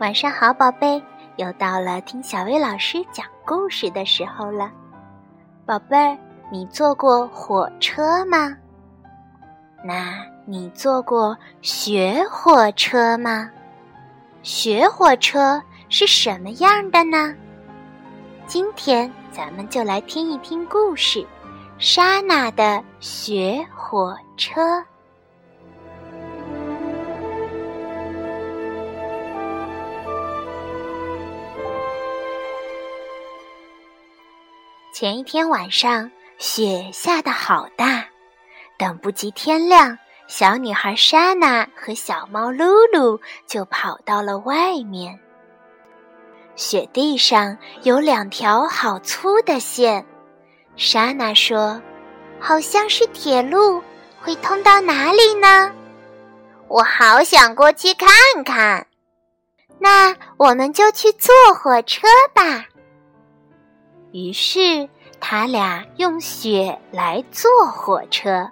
[0.00, 1.00] 晚上好，宝贝，
[1.36, 4.70] 又到了听小薇老师讲故事的时候了。
[5.64, 6.18] 宝贝儿，
[6.50, 8.56] 你坐过火车吗？
[9.84, 13.48] 那你坐过雪火车吗？
[14.42, 17.32] 雪火车是什么样的呢？
[18.46, 21.20] 今天咱们就来听一听故事
[21.78, 24.60] 《莎娜的雪火车》。
[35.04, 38.06] 前一天晚上，雪下得好大，
[38.78, 45.20] 等不及天亮，小女孩莎娜和小猫露露就跑到了外面。
[46.56, 50.06] 雪地上有两条好粗的线，
[50.74, 51.78] 莎娜说
[52.40, 53.82] ：“好像是铁路，
[54.22, 55.70] 会通到哪里呢？”
[56.66, 58.08] 我好想过去看
[58.42, 58.86] 看。
[59.78, 61.30] 那我们就去坐
[61.62, 62.64] 火车吧。
[64.12, 64.88] 于是，
[65.26, 68.50] 他俩用雪来坐火车，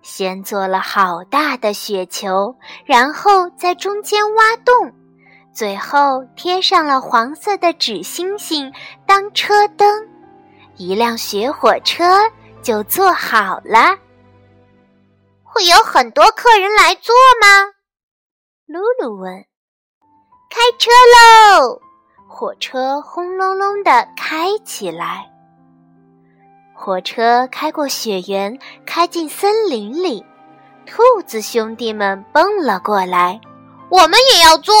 [0.00, 2.54] 先做了好大的雪球，
[2.84, 4.92] 然后在中间挖洞，
[5.52, 8.72] 最后贴上了黄色的纸星星
[9.06, 10.08] 当车灯，
[10.76, 12.04] 一辆雪火车
[12.62, 13.98] 就做好了。
[15.42, 17.72] 会有很多客人来坐吗？
[18.66, 19.44] 露露问。
[20.48, 20.90] 开车
[21.58, 21.80] 喽！
[22.28, 25.28] 火车轰隆隆地开起来，
[26.80, 30.24] 火车开过雪原，开进森林里。
[30.86, 33.40] 兔子兄弟们蹦了过来，
[33.88, 34.74] 我们也要坐。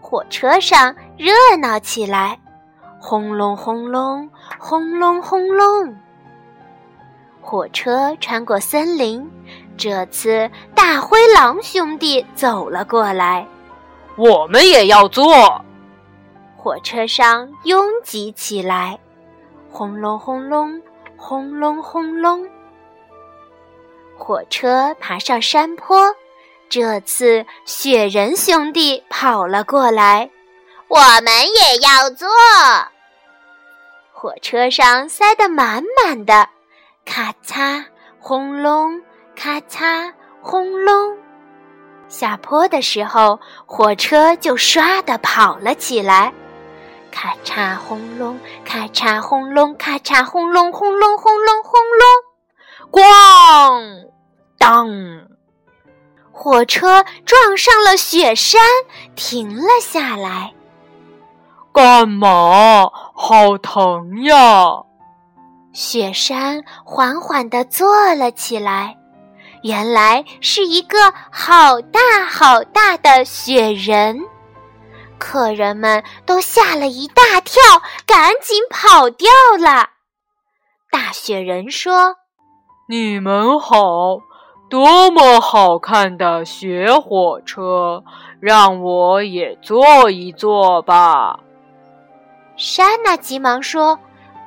[0.00, 2.40] 火车上热闹起来，
[2.98, 5.94] 轰隆轰隆，轰隆轰隆。
[7.42, 9.30] 火车穿过森林，
[9.76, 13.46] 这次大灰狼兄弟走了过来，
[14.16, 15.62] 我们也要坐。
[16.56, 18.98] 火车上拥挤起来，
[19.76, 20.80] 轰隆轰隆，
[21.18, 22.48] 轰隆轰隆。
[24.16, 26.16] 火车爬上山坡，
[26.70, 30.30] 这次雪人兄弟跑了过来，
[30.88, 32.26] 我们也要坐。
[34.14, 36.48] 火车上塞得满满的，
[37.04, 37.84] 咔嚓
[38.18, 38.98] 轰隆，
[39.36, 40.10] 咔嚓
[40.40, 41.14] 轰隆。
[42.08, 46.32] 下坡的时候，火车就唰地跑了起来。
[47.18, 51.80] 咔嚓轰隆，咔嚓轰隆，咔嚓轰隆，轰隆轰隆轰
[52.92, 54.10] 隆，咣
[54.58, 54.86] 当！
[56.30, 58.60] 火车撞上了雪山，
[59.14, 60.52] 停了下来。
[61.72, 62.90] 干嘛？
[63.14, 64.82] 好疼呀！
[65.72, 68.94] 雪山缓缓地坐了起来。
[69.62, 71.98] 原来是一个好大
[72.28, 74.20] 好大的雪人。
[75.18, 77.62] 客人们都吓了一大跳，
[78.06, 79.28] 赶紧跑掉
[79.58, 79.90] 了。
[80.90, 82.16] 大雪人说
[82.88, 84.18] ：“你们好，
[84.70, 88.04] 多么好看的雪火车，
[88.40, 91.40] 让我也坐一坐吧。”
[92.56, 93.98] 莎娜急忙说：“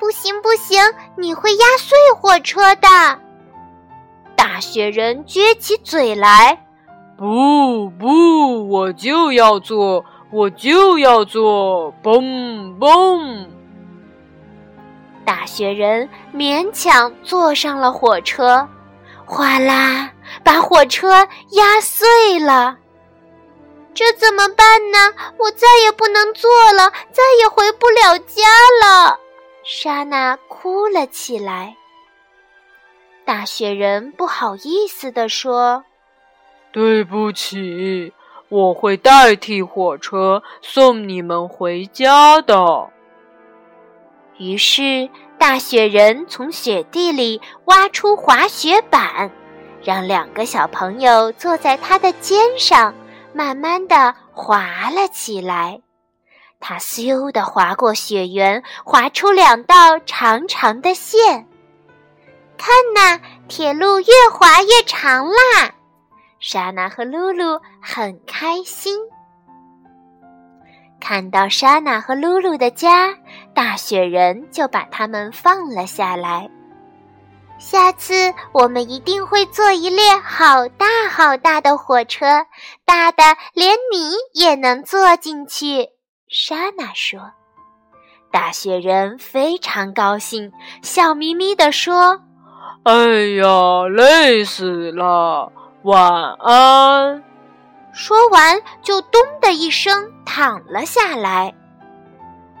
[0.00, 0.82] 不行，不行，
[1.16, 2.88] 你会压碎火车的。”
[4.34, 6.66] 大雪人撅起嘴来
[7.16, 13.46] ：“不不，我就要坐。”我就要做，嘣嘣！
[15.26, 18.66] 大雪人勉强坐上了火车，
[19.26, 20.10] 哗啦，
[20.42, 22.78] 把火车压碎了。
[23.92, 24.98] 这怎么办呢？
[25.36, 28.42] 我再也不能坐了，再也回不了家
[28.82, 29.18] 了。
[29.64, 31.76] 莎娜哭了起来。
[33.26, 35.84] 大雪人不好意思地说
[36.72, 38.14] ：“对不起。”
[38.52, 42.90] 我会代替火车送你们回家的。
[44.36, 45.08] 于是，
[45.38, 49.30] 大雪人从雪地里挖出滑雪板，
[49.82, 52.94] 让两个小朋友坐在他的肩上，
[53.32, 55.80] 慢慢的滑了起来。
[56.60, 61.46] 他咻的滑过雪原，滑出两道长长的线。
[62.58, 63.18] 看呐，
[63.48, 65.74] 铁路越滑越长啦！
[66.42, 68.98] 莎娜和露露很开心，
[71.00, 73.14] 看到莎娜和露露的家，
[73.54, 76.50] 大雪人就把他们放了下来。
[77.60, 82.26] 下次我们一定会坐一列好大好大的火车，
[82.84, 83.22] 大的
[83.54, 85.90] 连你也能坐进去。
[86.28, 87.20] 莎娜说
[88.32, 90.50] ：“大雪人非常高兴，
[90.82, 92.20] 笑眯眯地说
[92.82, 92.94] ：‘哎
[93.36, 97.22] 呀，累死了。’”晚安。
[97.92, 101.52] 说完，就咚的一声躺了下来。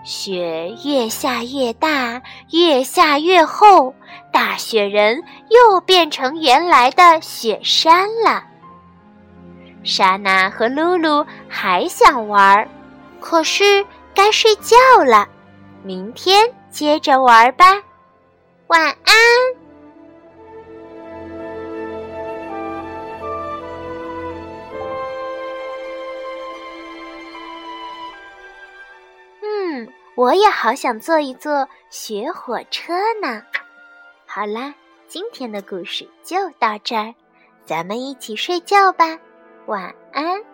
[0.04, 2.20] 雪越下越大，
[2.50, 3.94] 越下越厚，
[4.32, 8.42] 大雪人又变成原来的雪山了。
[9.84, 12.68] 莎娜和露露还想玩，
[13.20, 15.28] 可是该睡觉了，
[15.84, 17.80] 明天接着玩吧。
[18.66, 19.61] 晚安。
[30.14, 33.42] 我也好想坐一坐雪火车呢。
[34.26, 34.74] 好啦，
[35.08, 37.14] 今天的故事就到这儿，
[37.64, 39.18] 咱们一起睡觉吧，
[39.66, 40.51] 晚安。